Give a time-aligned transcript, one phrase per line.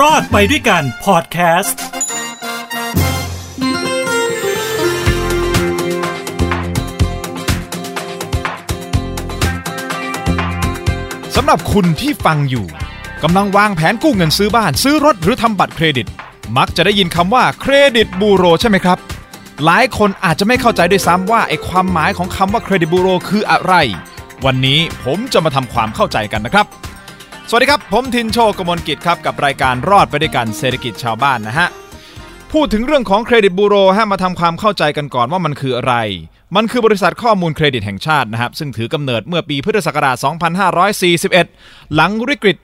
[0.00, 1.80] รอดไปด้วยกันพอดแคสต์
[11.36, 12.66] สำหรับคุณที่ฟังอยู่
[13.22, 16.06] กำลังวางแผนกู้เงินซื้อบ้านซื้อรถหรือทำบัตรเครดิต
[16.56, 18.98] มักจะได้ยินคำว่าเครดิตบูโรใช่ไหมครับ
[19.64, 23.74] หลายคนอาจจะไม่เข้าใจด้วยซ้ำว่าไอ้ความหมายของคำว่าเครดิตบูโรคืออะไร
[24.44, 26.66] วันนี้ผมจะมาทำความเข้าใจกันนะครับ
[27.54, 31.68] สวัสดีครับ ผมทินโชกมลกิจครับ กับรายการรอดไปด้วยกันเศรษฐกิจชาวบ้านนะฮะ
[32.52, 35.94] พูดถึงเรื่องของเครดิตบูโรฮะมาทำความเข้าใจกันก่อนว่ามันคืออะไร
[36.56, 40.16] มันคือบริษัทข้อมูลเครดิตแห่งชาตินะครับ ซึ่งถือกำเนิดเมื่อปีพุทธศักราช
[41.04, 42.58] 2541 หลังวิกฤต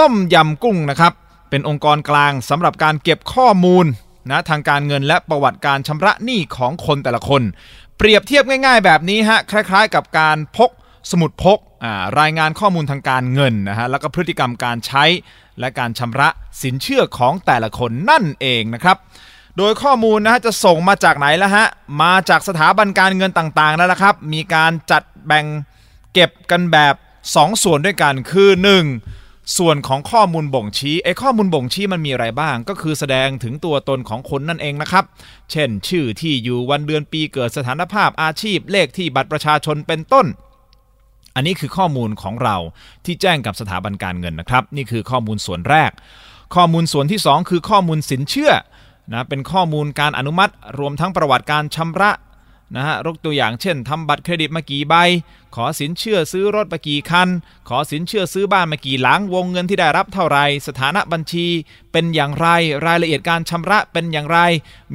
[0.00, 1.12] ต้มยำกุ้งนะครับ
[1.50, 3.86] เป็นองค์กรกลางสำหรับการเก็บข้อมูล
[4.30, 7.42] นะทางการเงินและประวัติการชำระหนี้ของคนแต่ละคน
[7.98, 10.70] เปรียบเทียบง่าย ๆ แบบนี้ฮะคล้าย ๆ กับการพก
[11.10, 11.58] สมุดพก
[12.20, 15.04] รายงานข้อมูลทางการเงินนะฮะแล้วก็พฤติกรรมการใช้
[15.60, 16.28] และการชำระ
[16.62, 18.96] สินเชื่อของแต่ละคนนั่นเองนะครับ
[19.56, 21.66] โดยข้อมูลนะฮะจะส่งมาจากไหนล้วฮะ
[22.02, 25.46] มาจากสถาบันการเงินต่างๆแล้วละครับ มีการจัดแบ่ง
[26.12, 26.94] เก็บกันแบบ
[27.28, 28.50] 2 ส่วนด้วยกันคือ
[29.02, 29.58] 1.
[29.58, 35.04] ส่วนของข้อมูลบ่งชี้ไอ้ข้อมูลบ่งชี้มันมีอะไรบ้าง ก็คือแสดงถึงตัวตนของคนนั่นเองนะครับ
[35.50, 40.26] เช่น ชื่อที่อยู่วันเดือนปีเกิดสถานภาพอาชีพเลขที่บัตรประชาชนเป็นต้น
[41.34, 42.56] อันนี้คือข้อมูลของเรา
[43.04, 45.90] ที่แจ้งกับสถาบันการเงินนะครับ นี่คือข้อมูลส่วนแรก
[46.54, 48.52] ข้อมูลส่วนที่ 2 คือข้อมูลสินเชื่อ
[49.12, 52.10] นะเป็นข้อมูลการอนุมัติ รวมทั้งประวัติการชำระ
[52.76, 54.94] นะฮะรกตัวอย่างเช่นทำบัตรเครดิตมากี่ใบ
[55.54, 57.28] ขอสินเชื่อซื้อรถมากี่คัน
[57.68, 61.46] ขอสินเชื่อซื้อบ้านมากี่หลัง วงเงินที่ได้รับเท่าไร สถานะบัญชี
[61.92, 62.48] เป็นอย่างไร
[62.86, 64.38] รายละเอียดการชำระเป็นอย่างไร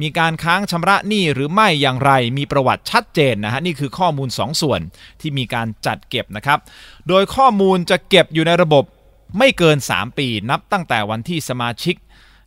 [0.00, 4.80] มีการค้างชำระหนี้หรือไม่อย่างไร มีประวัติชัดเจนนะฮะ นี่คือข้อมูล 2ส่วน
[5.20, 6.58] ที่มีการจัดเก็บนะครับ
[7.08, 8.84] โดยข้อมูลจะเก็บอยู่ในระบบ
[9.38, 11.96] ไม่เกิน 3 ปี นับตั้งแต่วันที่สมาชิก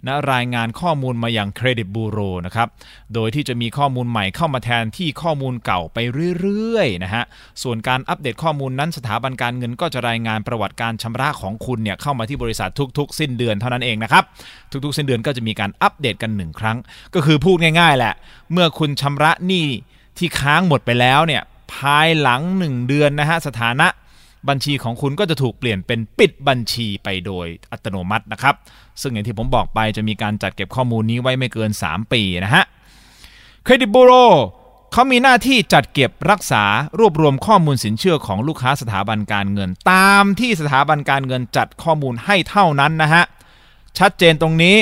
[0.08, 2.67] นะรายงานข้อมูลมาอย่างเครดิตบูโรนะครับ
[3.14, 5.98] โดยที่จะมีข้อมูลใหม่เข้ามาแทนที่ข้อมูลเก่าไป
[6.39, 7.23] เรื่อยๆนะฮะ
[7.64, 14.23] ส่วนการอัปเดตข้อมูลนั้นสถาบันการเงินก็จะรายงานประวัติการชำระของคุณเนี่ยเข้ามาที่บริษัททุก ๆ สิ้นเดือนเท่านั้นเองนะครับ
[14.86, 16.77] ทุกๆ สิ้นเดือนก็จะมีการอัปเดตกันหนึ่งครั้ง
[17.14, 18.14] ก็คือพูดง่าย ๆ แหละ
[18.52, 19.67] เมื่อคุณชำระหนี้
[20.17, 21.42] ที่ค้างหมดไปแล้วเนี่ย
[21.73, 23.88] ภายหลัง 1 เดือนนะฮะสถานะ
[24.48, 28.55] บัญชีของคุณก็จะถูกเปลี่ยนเป็นปิดบัญชีไปโดยอัตโนมัตินะครับ
[29.02, 32.64] ซึ่งอย่างที่ผมบอกไปจะมีการจัดเก็บข้อมูลนี้ไว้ไม่เกิน 3 ปีนะฮะ
[33.64, 34.14] เครดิตบูโร
[34.92, 36.64] เขามีหน้าที่จัดเก็บรักษา
[37.00, 43.23] รวบรวมข้อมูลสินเชื่อของลูกค้าสถาบันการเงิน ตามที่สถาบันการเงินจัดข้อมูลให้เท่านั้นนะฮะ
[44.00, 44.76] ชัดเจนตรงนี้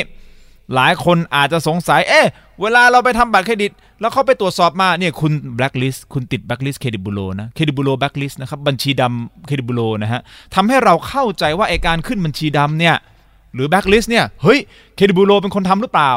[0.76, 2.28] หลายคนอาจจะสงสัยเอ๊ะ
[2.62, 10.22] เวลาเราไปทำบัตรเครดิต แล้วเขาไปตรวจสอบมาเนี่ยคุณแบล็คลิสต์คุณติดแบล็คลิสต์เครดิตบูโรนะเครดิตบูโรแบล็คลิสต์นะครับบัญชีดำเครดิตบูโรนะฮะ
[10.56, 12.96] ทำให้เราเข้าใจว่าไอการขึ้นบัญชีดำเนี่ย
[13.54, 14.60] หรือแบล็คลิสต์เนี่ยเฮ้ย
[14.96, 16.12] เครดิตบูโรเป็นคนทำหรือเปล่า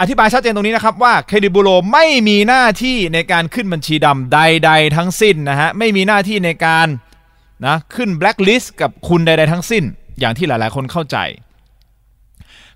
[0.00, 6.86] อธิบายชัดเจนตรงนี้นะครับว่าเครดิตบูโรไม่มีหน้าที่ในการขึ้นบัญชีดำใด ๆ ทั้งสิ้นนะฮะไม่มีหน้าที่ในการ
[7.66, 9.84] นะขึ้นแบล็คลิสต์กับคุณใด ๆ ทั้งสิ้น
[10.20, 11.16] อย่างที่หลาย ๆ คนเข้าใจ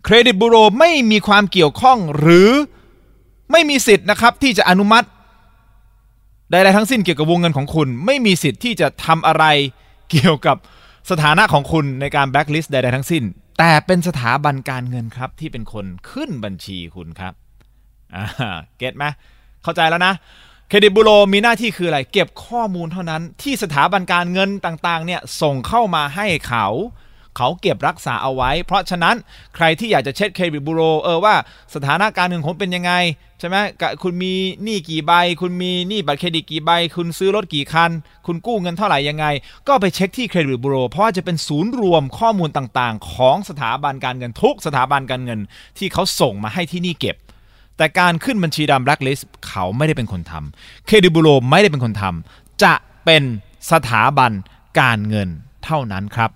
[0.05, 2.51] เครดิตบูโรไม่มีความเกี่ยวข้องหรือ
[3.53, 5.07] ไม่มีสิทธิ์นะครับที่จะอนุมัติ
[6.51, 9.45] ใดๆทั้งสิ้นเกี่ยวกับวงเงินของคุณ ไม่มีสิทธิ์ที่จะทำอะไร
[10.11, 10.57] เกี่ยวกับ
[11.11, 13.25] สถานะของคุณในการแบล็คลิสต์ใดๆทั้งสิ้น
[13.59, 17.33] แต่เป็นสถาบันการเงินครับที่เป็นคนขึ้นบัญชีคุณครับ
[18.15, 19.05] อ่าเก็ตไหม
[19.63, 20.15] เข้าใจแล้วนะ
[20.69, 26.67] เครดิตบูโรมีหน้าที่คืออะไร เก็บข้อมูลเท่านั้นที่สถาบันการเงินต่างๆเนี่ยส่งเข้ามาให้เขา
[27.37, 29.17] เขาเก็บรักษาเอาไว้ เพราะฉะนั้น
[29.55, 31.35] ใครที่อยากจะเช็คเครดิตบูโรเออว่า
[31.75, 32.93] สถานะการเงินของเป็นยังไง
[33.41, 33.57] ใช่ไหม
[34.03, 37.91] คุณมีหนี้กี่ใบ คุณมีหนี้บัตรเครดิตกี่ใบ คุณซื้อรถกี่คัน
[38.27, 39.27] คุณกู้เงินเท่าไหร่ยังไง
[39.69, 45.41] ก็ไปเช็คที่เครดิตบูโรเพราะว่าจะเป็นศูนย์รวมข้อมูลต่างๆ ของสถาบันการเงินทุกสถาบันการเงิน
[45.79, 47.17] ที่เขาส่งมาให้ที่นี่เก็บ
[47.77, 52.75] แต่การขึ้นบัญชีดำแบล็คลิสต์เขาไม่ได้เป็นคนทำเครดิตบูโรไม่ได้เป็นคนทำจะ
[53.05, 53.23] เป็น
[53.73, 54.33] สถาบัน
[54.81, 55.29] การเงิน
[55.65, 56.31] เท่านั้นครับ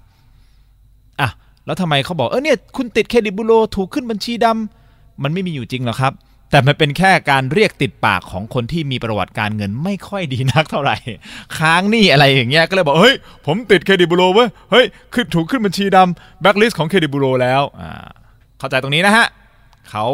[1.66, 6.12] แล้วทำไมเขาบอกเออเนี่ยคุณติดเครดิตบูโรถูกขึ้นบัญชีดำมันไม่มีอยู่จริงหรอครับ
[6.50, 10.96] แต่มันเป็นแค่การเรียกติดปากของคนที่มีประวัติการเงินไม่ค่อยดีนักเท่าไหร่
[11.58, 13.16] ค้างหนี้อะไรอย่างเงี้ยก็เลยบอกเฮ้ย
[13.46, 18.06] ผมติดเครดิตบูโรเว้ยเฮ้ยคือถูกขึ้นบัญชีดำแบ็คลิสต์ของเครดิตบูโรแล้วอ่า
[18.58, 19.26] เข้าใจตรงนี้นะฮะ
[19.90, 20.04] เขา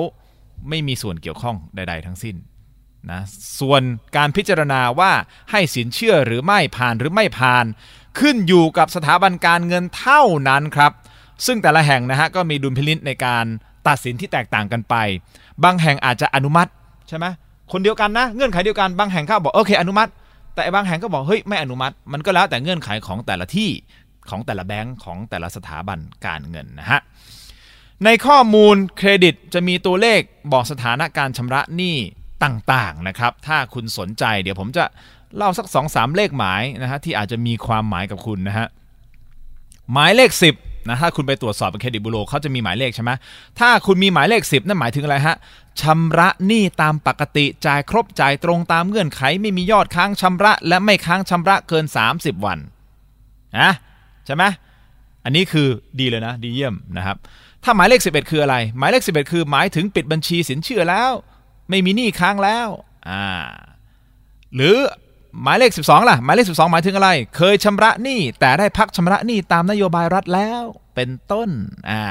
[0.69, 2.37] ไม่มีส่วนเกี่ยวข้องใด ๆ ทั้งสิ้น
[3.11, 3.21] นะ
[3.61, 3.83] ส่วน
[4.17, 5.13] การพิจารณาว่า
[5.51, 7.67] ให้สินเชื่อหรือไม่ผ่านหรือไม่ผ่าน
[8.19, 10.93] ขึ้นอยู่กับสถาบันการเงินเท่านั้นครับ
[11.47, 13.45] ซึ่งแต่ละแห่งนะฮะก็มีดุลพินิจในการ
[13.89, 14.95] ตัดสินที่แตกต่างกันไป
[15.65, 16.71] บางแห่งอาจจะอนุมัติ
[17.09, 17.27] ใช่ไหม
[17.73, 20.11] คนเดียวกันนะเงื่อนไขเดียวกันบางแห่งเขาบอกโอเคอนุมัติ
[20.55, 23.71] แต่บางแห่งก็บอกเฮ้ยไม่อนุมัติ มันก็แล้วแต่เงื่อนไขของแต่ละที่
[24.31, 27.01] ของแต่ละแบงก์ของแต่ละสถาบันการเงินนะฮะ
[28.05, 30.21] ในข้อมูลเครดิตจะมีตัวเลข
[30.53, 31.97] บอกสถานะการชำระหนี้
[32.45, 34.85] ต่างๆนะครับ ถ้าคุณสนใจเดี๋ยวผมจะ
[35.37, 38.67] เล่าสัก2อสเลขหมายนะฮะที่อาจจะมีความหมายกับคุณนะฮะ
[39.93, 43.11] หมายเลข 10 นะถ้าคุณไปตรวจสอบเป็นเครดิตบูโรเขาจะมีหมายเลขใช่ไหม
[43.59, 45.37] ถ้าคุณมีหมายเลข 10 นั่นหมายถึงอะไรฮะ
[45.81, 51.85] ชำระหนี้ตามปกติจ่ายครบจ่ายตรงตามเงื่อนไข ไม่มียอดค้างชำระ และไม่ค้างชำระเกิน
[52.17, 52.59] 30 วัน
[53.59, 53.71] นะ
[54.27, 54.45] ใช่ไหม
[55.25, 55.69] อันนี้คือ
[56.01, 57.17] ดีเลยนะดีเยี่ยมนะครับ
[57.65, 61.11] ถ้าหมายเลข 11 คืออะไร หมายเลข 11 คือหมายถึงปิดบัญชีสินเชื่อแล้ว
[61.71, 62.69] ไม่มีหนี้ค้างแล้ว
[63.09, 63.25] อ่า
[64.55, 64.77] หรือ
[65.43, 70.63] หมายเลข 12 ล่ะ หมายเลข 12 หมายถึงอะไร เคยชำระหนี้แต่ได้พักชำระหนี้ตามนโยบายรัฐแล้ว
[70.95, 71.51] เป็นต้น
[71.91, 72.05] อ่า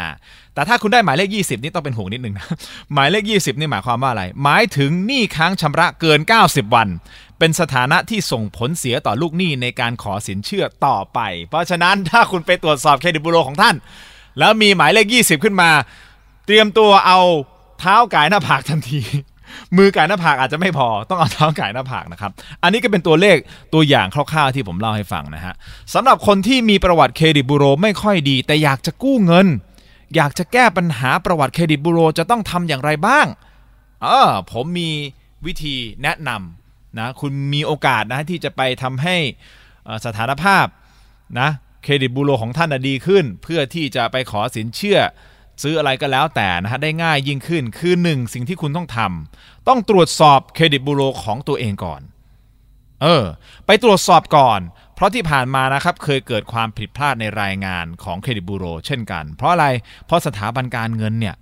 [0.53, 2.47] แต่ถ้าคุณได้หมายเลข 20 นี่ต้องเป็นห่วงนิดนึงนะ
[2.93, 6.87] หมายเลข 20 นี่หมายความว่าอะไร หมายถึงหนี้ค้างชำระเกิน 90 วัน
[7.39, 11.19] เป็นสถานะที่ส่งผลเสียต่อลูกหนี้ในการขอสินเชื่อต่อไป
[11.49, 13.75] เพราะฉะนั้นถ้าคุณไปตรวจสอบเครดิตบูโรของท่าน
[14.39, 15.69] แล้วมีหมายเลข 20 ขึ้นมา
[16.45, 17.19] เตรียมตัวเอา
[17.79, 19.01] เท้าก่ายหน้าผากทันที
[19.77, 22.31] มือไก่หน้าผากอาจจะไม่พอต้องเอาเท้าก่หน้าผากนะครับ
[22.63, 23.37] อันนี้ก็เป็นตัวเลข
[23.73, 25.53] ตัวอย่างคร่าวๆที่ผมเล่าให้ฟังนะฮะ
[25.93, 29.47] สำหรับคนที่มีประวัติเครดิตบูโรไม่ค่อยดี แต่อยากจะกู้เงิน
[30.15, 33.27] อยากจะแก้ปัญหาประวัติเครดิตบูโรจะต้องทำอย่างไรบ้าง
[34.03, 34.89] เออผมมี
[35.45, 39.15] วิธีแนะนำนะคุณมีโอกาสนะที่จะไปทำให้
[40.05, 40.65] สถานภาพ
[41.39, 41.49] นะ
[41.83, 44.99] เครดิตบูโรของท่านดีขึ้น เพื่อที่จะไปขอสินเชื่อ
[45.61, 52.01] ซื้ออะไรก็แล้วแต่นะฮะได้ง่ายยิ่งขึ้นคือหนึ่งสิ่งที่คุณต้องทำต้องตรวจสอบเครดิตบูโรของตัวเองก่อน
[53.01, 53.23] เออ
[53.65, 54.59] ไปตรวจสอบก่อน
[54.95, 59.65] เพราะที่ผ่านมานะครับเคยเกิดความผิดพลาดในรายงานของเครดิตบูโรเช่นกัน เพราะอะไร
[60.05, 61.35] เพราะสถาบันการเงินเนี่ย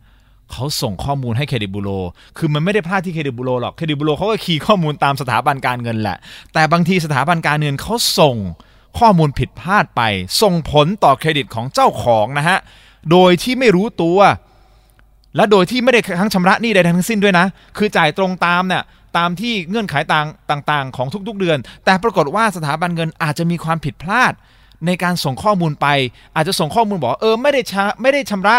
[0.52, 1.90] เขาส่งข้อมูลให้เครดิตบูโร
[2.38, 6.18] คือมันไม่ได้พลาดที่เครดิตบูโรหรอก เครดิตบูโรเขาก็คีย์ข้อมูลตามสถาบันการเงินแหละ
[6.54, 8.36] แต่บางทีสถาบันการเงินเขาส่ง
[9.00, 10.02] ข้อมูลผิดพลาดไป
[10.42, 12.58] ส่งผลต่อเครดิตของเจ้าของนะฮะ
[13.12, 14.20] โดยที่ไม่รู้ตัว
[15.36, 17.46] และโดยที่ไม่ได้ทั้งชำระหนี้ใดทั้งสิ้นด้วยนะ
[17.78, 18.84] คือจ่ายตรงตามเนี่ย
[19.18, 24.34] ตามที่เงื่อนไขต่างต่างๆ ของทุกๆ เดือน แต่ปรากฏว่าสถาบันเงินอาจจะมีความผิดพลาด
[24.86, 25.88] ในการส่งข้อมูลไป
[26.36, 28.58] อาจจะส่งข้อมูลบอกเออไม่ได้ชไม่ได้ชำระ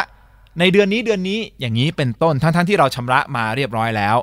[0.58, 4.16] ในเดือนนี้เดือนนี้อย่างนี้เป็นต้นทั้งๆทที่เราชำระมาเรียบร้อยแล้ว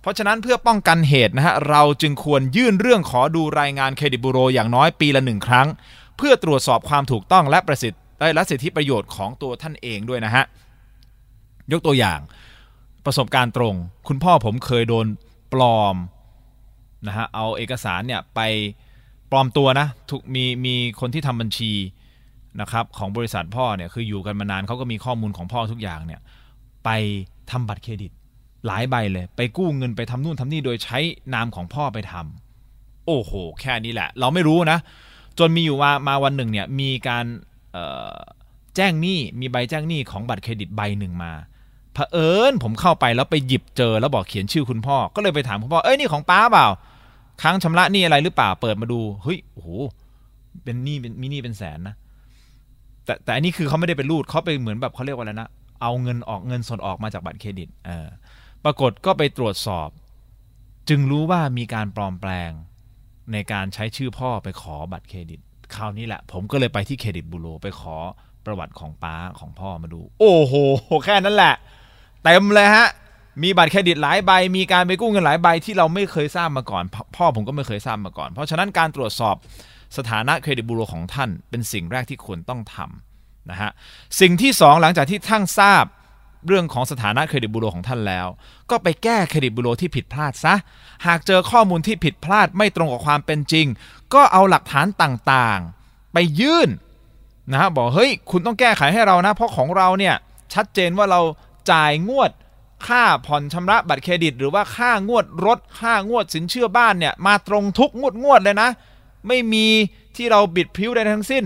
[0.00, 5.68] เพราะฉะนั้นเพื่อป้องกันเหตุนะฮะเราจึงควรยื่นเรื่องขอดูรายงานเครดิตบูโรอย่างน้อยปีละหนึ่งครั้ง
[6.16, 10.44] เพื่อตรวจสอบความถูกต้องและประสิทธิ ได้รับสิทธิประโยชน์ของตัวท่านเองด้วยนะฮะ
[11.72, 12.20] ยกตัวอย่าง
[13.04, 13.74] ประสบการณ์ตรง
[14.08, 15.06] คุณพ่อผมเคยโดน
[15.52, 15.96] ปลอม
[17.06, 18.40] นะฮะเอาเอกสารเนี่ยไป
[19.30, 21.72] ปลอมตัวนะถูกมีมีคนที่ทำบัญชี
[22.60, 26.20] นะครับของบริษัทพ่อเนี่ยคืออยู่กันมานานเขาก็มีข้อมูลของพ่อทุกอย่างเนี่ย
[26.84, 26.90] ไป
[27.50, 28.12] ทำบัตรเครดิต
[28.66, 30.98] หลายใบเลย ไปกู้เงินไปทำนู่นทำนี่โดยใช้
[31.34, 34.78] นามของพ่อไปทำโอ้โห แค่นี้แหละ เราไม่รู้นะ
[35.38, 37.24] จนมีอยู่มามาวันหนึ่งเนี่ยมีการ
[38.76, 41.32] แจ้งหนี้มีใบแจ้งหนี้ของบัตรเครดิตใบหนึ่งมา
[41.94, 46.66] เผอิญผมเข้าไปแล้วไปหยิบเจอแล้วบอกเขียนชื่อคุณพ่อ ก็เลยไปถามคุณพ่อเอ้ยนี่ของป้าเปล่า
[47.42, 49.68] ค้างชำระหนี้อะไรหรือเปล่าเปิดมาดูเฮ้ยโอ้โห
[50.64, 51.94] เป็นหนี้เป็นมีหนี้เป็นแสนนะ
[53.04, 55.48] แต่แต่อันนี้คือเขาไม่ได้เป็นรูดเขาไปเหมือนแบบเขาเรียกว่าอะไรนะ
[55.82, 58.08] เอาเงินออกเงินสดออกมาจากบัตรเครดิตเออ
[58.64, 59.88] ปรากฏก็ไปตรวจสอบ
[60.88, 62.50] จึงรู้ว่ามีการปลอมแปลง
[63.32, 65.40] ในการใช้ชื่อพ่อไปขอบัตรเครดิต
[65.74, 67.96] คราวนี้แหละ ผมก็เลยไปที่เครดิตบูโรไปขอ
[68.46, 70.54] ประวัติของป้าของพ่อมาดู โอ้โห
[71.04, 71.54] แค่นั้นแหละ
[72.22, 72.88] เต็มเลยฮะ
[73.42, 76.84] มีบัตรเครดิตหลายใบ มีการไปกู้เงินหลายใบที่เราไม่เคยทราบมาก่อน
[77.16, 79.36] พ่อผมก็ไม่เคยทราบมาก่อน เพราะฉะนั้นการตรวจสอบ
[79.96, 83.70] สถานะเครดิตบูโรของท่าน เป็นสิ่งแรกที่ควรต้องทำนะฮะ
[84.20, 85.84] สิ่งที่ 2 หลังจากที่ท่านทราบ
[86.46, 88.26] เรื่องของสถานะเครดิตบูโรของท่านแล้ว
[88.70, 90.54] ก็ไปแก้เครดิตบูโรที่ผิดพลาดซะ
[91.06, 93.66] หากเจอข้อมูลที่ผิดพลาดไม่ตรงกับความเป็นจริง
[94.14, 96.68] ก็เอาหลักฐานต่างๆ ไปยื่น
[97.50, 100.14] นะฮะบอกเฮ้ยคุณต้องแก้ไขให้เรานะ เพราะของเราเนี่ย
[100.54, 101.20] ชัดเจนว่าเรา
[101.70, 102.30] จ่ายงวด
[102.86, 108.70] ค่าผ่อนชำระบัตรเครดิต หรือว่าค่างวดรถค่างวดสินเชื่อบ้านเนี่ยมาตรงทุกงวดงวดเลยนะ
[109.28, 109.66] ไม่มี
[110.16, 111.44] ที่เราบิดพิ้วใดทั้งสิ้น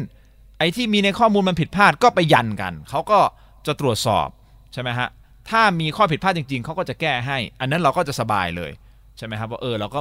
[0.59, 3.21] ไอ้ที่มีในข้อมูลมันผิดพลาดก็ไปยันกันเขาก็
[3.67, 4.29] จะตรวจสอบ
[4.73, 5.09] ใช่ไหมฮะ
[5.51, 8.73] ถ้ามีข้อผิดพลาดจริง ๆเขาก็จะแก้ให้ อันนั้นเราก็จะสบายเลย
[9.17, 10.01] ใช่ไหมครับว่าเออเราก็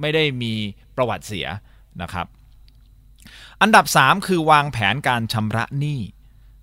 [0.00, 0.52] ไม่ได้มี
[0.96, 1.46] ประวัติเสีย
[2.02, 2.26] นะครับ
[3.62, 6.00] อันดับ 3 คือวางแผนการชำระหนี้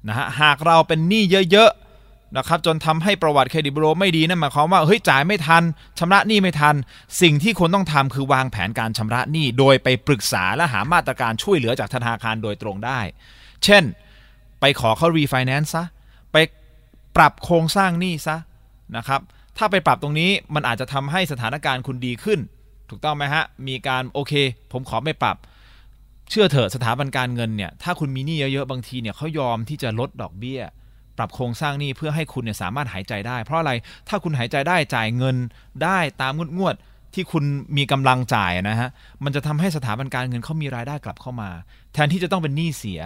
[0.07, 5.63] นะฮะหากเราเป็นหนี้เยอะๆนะครับจนทำให้ประวัติเครดิตบูโรไม่ดีนั่นหมายความว่าเฮ้ยจ่ายไม่ทัน
[5.99, 6.75] ชำระหนี้ไม่ทัน
[7.21, 12.99] สิ่งที่คนต้องทำคือวางแผนการชำระหนี้โดยไปปรึกษาและหามาตรการช่วยเหลือจากธนาคารโดยตรงได้
[13.63, 13.83] เช่น
[14.59, 15.85] ไปขอเขารีไฟแนนซ์ซะ
[17.17, 18.37] ปรับโครงสร้างหนี้ซะ
[18.97, 19.21] นะครับ
[19.57, 22.39] ถ้าไปปรับตรงนี้มันอาจจะทำให้สถานการณ์คุณดีขึ้น
[22.89, 24.33] ถูกต้องไหมฮะ มีการโอเค
[24.71, 25.37] ผมขอไม่ปรับ
[26.29, 30.61] เชื่อเถอะสถาบันการเงินเนี่ย ถ้าคุณมีหนี้เยอะๆ บางทีเนี่ยเขายอมที่จะลดดอกเบี้ย
[31.17, 33.71] ปรับโครงสร้างหนี้เพื่อให้คุณเนี่ยสามารถหายใจได้ เพราะอะไร
[34.09, 35.35] ถ้าคุณหายใจได้จ่ายเงิน
[35.83, 36.75] ได้ตามงวดงวด
[37.13, 37.43] ที่คุณ
[37.77, 38.89] มีกำลังจ่ายนะฮะ
[39.23, 41.49] มันจะทำให้สถาบันการเงินเขามีรายได้กลับเข้ามา
[41.93, 43.01] แทนที่จะต้องเป็นหนี้เสีย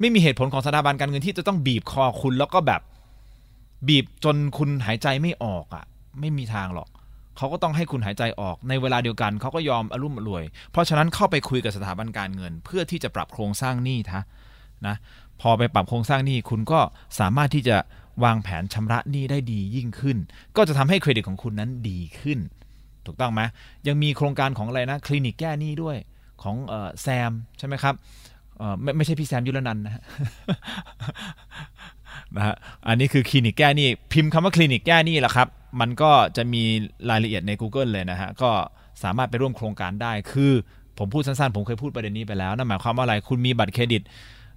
[0.00, 2.80] ไม่มีเหตุผลของสถาบันการเงินที่จะต้องบีบคอคุณแล้วก็แบบ
[3.88, 5.84] บีบจนคุณหายใจไม่ออกอะ่ะ
[6.20, 6.88] ไม่มีทางหรอก
[7.36, 14.20] เขาก็ต้องให้คุณหายใจออกในเวลาเดียวกันเขาก็ยอมอารมณ์อรวย เพราะฉะนั้นเข้าไปคุยกับสถาบันการเงิน เพื่อที่จะปรับโครงสร้างหนี้ทะ
[14.86, 14.96] นะ
[15.40, 16.80] พอไปปรับโครงสร้างหนี้คุณก็
[17.20, 17.76] สามารถที่จะ
[18.24, 20.16] วางแผนชำระหนี้ได้ดียิ่งขึ้น
[20.56, 22.38] ก็จะทำให้เครดิตของคุณนั้นดีขึ้น
[23.06, 23.42] ถูกต้องไหม
[23.86, 25.96] ยังมีโครงการของอะไรนะคลินิกแก้หนี้ด้วย
[26.42, 27.94] ของออแซมใช่ไหมครับ
[28.82, 30.02] ไม่ไม่ใช่พี่แซมยุรนันนะ
[32.36, 32.54] นะฮะ
[32.88, 35.48] อันนี้คือคลินิกแก้หนี้พิมพ์คำว่าคลินิกแก้หนี้แหละครับ
[35.80, 36.62] มันก็จะมี
[37.10, 38.50] รายละเอียดใน Google เลยนะฮะก็
[39.02, 40.52] สามารถไปร่วมโครงการได้ คือ
[40.98, 44.02] ผมพูดสั้นๆ ผมเคยพูดประเด็นนี้ไปแล้วนั่นหมายความว่าอะไรคุณมีบัตรเครดิต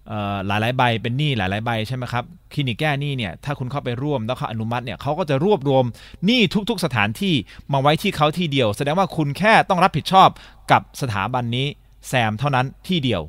[0.07, 5.85] เอ่อหลายใบเป็นหนี้หลายๆใบใช่ไหมครับคลินิกแก้หนี้เนี่ยถ้าคุณเข้าไปร่วมแล้วเขาอนุมัติเนี่ยเขาก็จะรวบรวม
[6.25, 7.33] หนี้ทุก ๆ สถานที่
[7.73, 10.29] มาไว้ที่เขาที่เดียว แสดงว่าคุณแค่ต้องรับผิดชอบ
[10.71, 11.67] กับสถาบันนี้
[12.07, 13.21] แซมเท่านั้นที่เดียว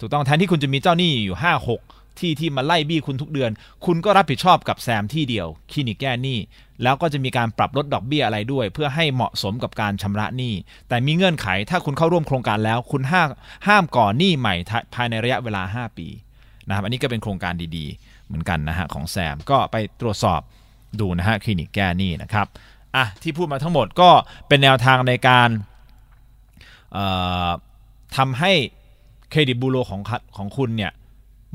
[0.00, 3.50] ถูกต้องแทนที่คุณจะมีเจ้าหนี้อยู่ 5 6 ที่ที่มาไล่บี้คุณทุกเดือน
[3.86, 6.38] คุณก็รับผิดชอบกับแซมที่เดียวคลินิกแก้หนี้
[6.82, 10.54] แล้วก็จะมีการปรับลดดอกเบี้ยอะไรด้วย เพื่อให้เหมาะสมกับการชำระหนี้
[10.88, 13.28] แต่มีเงื่อนไขถ้าคุณเข้าร่วมโครงการแล้ว คุณห้าม
[13.66, 14.54] ห้ามก่อหนี้ใหม่
[14.94, 16.06] ภายในระยะเวลา 5 ปี
[16.66, 20.40] นะครับ อันนี้ก็เป็นโครงการดีๆ เหมือนกันนะฮะของแซมก็ไปตรวจสอบ
[21.00, 22.46] ดูนะฮะคลินิกแก้หนี้นะครับ
[22.96, 24.10] อะที่พูดมาทั้งหมดก็
[24.48, 25.48] เป็นแนวทางในการ
[26.92, 27.06] เอ่
[27.46, 27.48] อ
[28.16, 28.52] ทำให้
[29.30, 30.00] เครดิตบูโรของ
[30.36, 30.92] ของคุณเนี่ย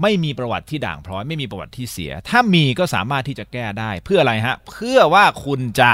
[0.01, 5.91] ไม่มีประวัติที่ด่างพร้อย ไม่มีประวัติที่เสีย ถ้ามีก็สามารถที่จะแก้ได้ เพื่ออะไรฮะ เพื่อว่าคุณจะ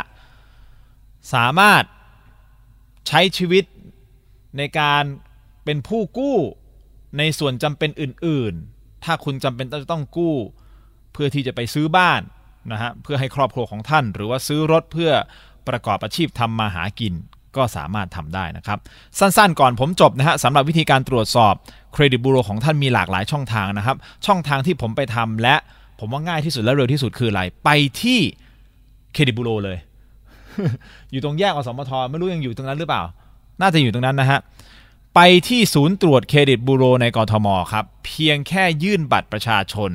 [1.33, 1.83] สามารถ
[3.07, 3.63] ใช้ชีวิต
[4.57, 5.03] ในการ
[5.65, 6.37] เป็นผู้กู้
[7.17, 10.35] ในส่วนจำเป็นอื่น ๆ ถ้าคุณจำเป็นจะต้องกู้
[11.13, 12.21] เพื่อที่จะไปซื้อบ้าน
[12.71, 15.11] นะฮะเพื่อให้ครอบครัวของท่าน หรือว่าซื้อรถเพื่อ
[15.67, 17.13] ประกอบอาชีพทำมาหากิน
[17.57, 18.79] ก็สามารถทำได้นะครับ
[19.19, 21.53] สั้นๆ ก่อนผมจบนะฮะสำหรับวิธีการตรวจสอบ
[21.95, 25.55] เครดิตบูโรของท่านมีหลากหลายช่องทางนะครับ ช่องทางที่ผมไปทำและ
[25.99, 27.69] ผมว่าง่ายที่สุดและเร็วที่สุดคืออะไร ไป
[28.01, 28.19] ที่
[29.13, 29.77] เครดิตบูโรเลย
[31.11, 33.03] อยู่ตรงแยกอสมทไม่รู้ยังอยู่ตรงนั้นหรือเปล่า
[33.61, 34.39] น่าจะอยู่ตรงนั้นนะฮะ
[35.15, 39.91] ไปที่ศูนย์ตรวจเครดิตบูโรในกรทมครับ เพียงแค่ยื่นบัตรประชาชน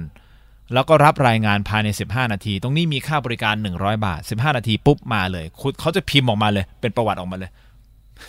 [0.75, 7.51] แล้วก็รับรายงานภายใน 15 นาที ตรงนี้มีค่าบริการ 100 บาท 15 นาทีปุ๊บมาเลยคุณเขาจะพิมพ์ออกมาเลย เป็นประวัติออกมาเลย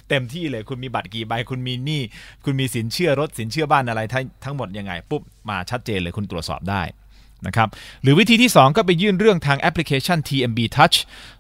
[0.09, 2.01] เต็มที่เลยคุณมีบัตรกี่ใบคุณมีหนี้
[2.45, 6.83] คุณมีสินเชื่อรถสินเชื่อบ้านอะไรทั้งทั้งหมดยังไงปุ๊บมาชัดเจนเลยคุณตรวจสอบได้
[7.47, 7.69] นะครับ
[8.01, 10.97] หรือวิธีที่ 2 ก็ไปยื่นเรื่องทางแอปพลิเคชัน TMB Touch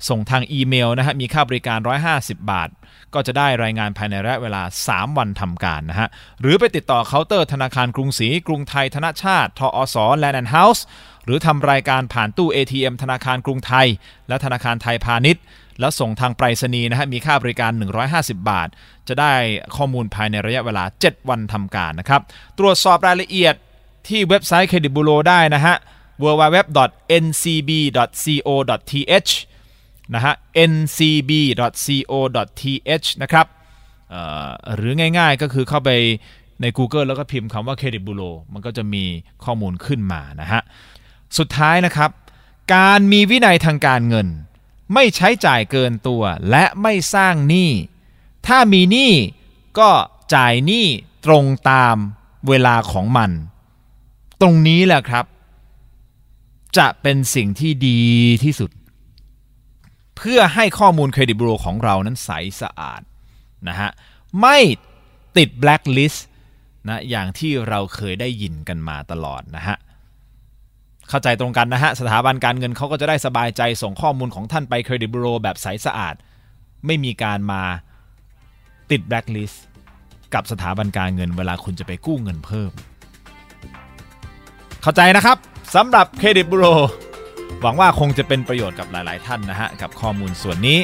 [0.09, 1.79] ส่งทางอีเมลนะฮะมีค่าบริการ
[2.13, 2.69] 150 บาท
[3.13, 6.07] ก็จะได้รายงานภายในระยะเวลา 3 วันทำการนะฮะ
[6.41, 9.95] หรือไปติดต่อเคาน์เตอร์ธนาคารกรุงศรีกรุงไทยธนชาติธอส.
[10.19, 10.85] แลนด์เฮาส์
[11.25, 13.87] หรือทำรายการผ่านตู้ ATM ธนาคารกรุงไทย
[14.27, 15.43] และธนาคารไทยพาณิชย์
[15.81, 17.71] แล้วส่งทางไปรษณีย์นะฮะมีค่าบริการ
[18.07, 18.69] 150 บาท
[19.07, 19.33] จะได้
[19.75, 22.21] ข้อมูลภายในระยะเวลา 7 วันทำการนะครับ
[22.59, 23.55] ตรวจสอบรายละเอียด
[24.07, 25.75] ที่เว็บไซต์เครดิตบูโรได้นะฮะ
[26.23, 26.91] www.ncb.co.th
[30.15, 30.33] นะฮะ
[30.71, 31.87] ncb.co.th
[33.23, 33.45] นะครับ
[34.75, 35.89] หรือง่ายๆก็คือเข้าไป
[36.61, 38.21] ใน Google แล้วก็พิมพ์คำว่าเครดิตบูโร
[38.53, 39.03] มันก็จะมี
[39.45, 40.61] ข้อมูลขึ้นมานะฮะ
[41.37, 42.09] สุดท้ายนะครับ
[42.75, 44.27] การมีวินัยทางการเงิน
[44.93, 47.71] ไม่ใช้จ่ายเกินตัวและไม่สร้างหนี้
[48.47, 49.11] ถ้ามีหนี้
[49.79, 49.91] ก็
[50.35, 50.85] จ่ายหนี้
[51.25, 51.95] ตรงตาม
[52.47, 53.31] เวลาของมัน
[54.41, 55.25] ตรงนี้แหละครับ
[56.77, 58.01] จะเป็นสิ่งที่ดี
[58.43, 58.71] ที่สุด
[60.17, 62.29] เพื่อให้ข้อมูลเครดิตบูโรของเรานั้นใส
[62.61, 63.01] สะอาด
[63.67, 63.89] นะฮะ
[64.41, 64.57] ไม่
[65.37, 66.27] ติดแบล็คลิสต์
[66.87, 69.77] นะอย่างที่เราเคยได้ยินกันมาตลอดนะฮะ
[71.11, 76.15] เข้าใจตรงกันนะฮะ สถาบันการเงินเขาก็จะได้สบายใจส่งข้อมูลของท่านไปเครดิตบูโรแบบใสสะอาด
[76.85, 77.61] ไม่มีการมา
[78.91, 79.63] ติดแบล็คลิสต์
[80.33, 82.71] กับสถาบันการเงินเวลาคุณจะไปกู้เงินเพิ่ม
[84.81, 85.37] เข้าใจนะครับ
[85.75, 86.65] สำหรับเครดิตบูโร
[87.61, 90.79] หวังว่าคงจะเป็นประโยชน์กับหลาย ๆ ท่านนะฮะ กับข้อมูลส่วนนี้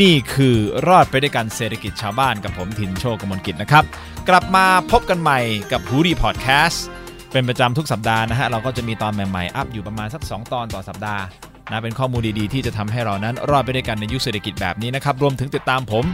[0.00, 0.56] นี่คือ
[0.88, 3.84] รอดไปด้วยกันเศรษฐกิจชาวบ้านกับผมทินโชคกมลกิจนะครับ
[4.28, 5.40] กลับมาพบกันใหม่
[5.72, 6.84] กับฮูดีพอดแคสต์
[7.32, 11.22] เป็นประจำทุกสัปดาห์นะฮะเราก็จะมีตอนใหม่ๆ up อยู่ประมาณสัก 2 ตอนต่อสัปดาห์
[11.70, 16.04] นะเป็นข้อมูลดีๆ ที่จะทำให้เรานั้นรอดไปด้วยกันในยุคเศรษฐกิจแบบนี้นะครับรวมถึงติดตามผม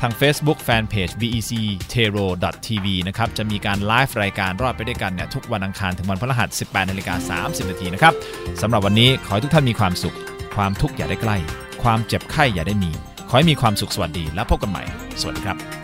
[0.00, 1.52] ทาง Facebook Fanpage VEC
[1.92, 2.26] Tero
[2.66, 8.14] TV นะครับจะมีการไลฟ์รายการรอดไปด้วยกันเนี่ยทุกวันอังคารถึงวันพฤหัส 18นาฬิกา30นาทีนะครับ
[8.62, 10.16] สำหรับวันนี้ขอให้ทุกท่านมีความสุข
[10.56, 11.36] ความทุกข์อย่าได้ใกล้
[11.82, 12.90] ความเจ็บไข้อย่าได้มี
[13.28, 14.82] ขอให้มีความสุขสวัสดีและพบกันใหม่
[15.20, 15.83] สวัสดีครับ